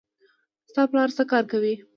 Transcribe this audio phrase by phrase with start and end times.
[0.69, 1.73] ستا پلار څه کار کوي